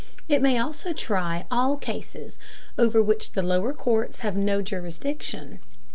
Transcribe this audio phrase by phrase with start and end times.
[0.27, 2.39] It may also try all cases
[2.75, 5.59] over which the lower courts have no jurisdiction.